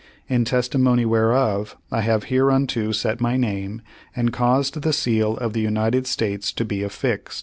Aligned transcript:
"In 0.27 0.45
testimony 0.45 1.05
whereof, 1.05 1.77
I 1.91 2.01
have 2.01 2.23
hereunto 2.23 2.91
set 2.91 3.21
my 3.21 3.37
name, 3.37 3.83
and 4.15 4.33
caused 4.33 4.81
the 4.81 4.93
seal 4.93 5.37
of 5.37 5.53
the 5.53 5.61
United 5.61 6.07
States 6.07 6.51
to 6.53 6.65
be 6.65 6.81
affixed. 6.81 7.39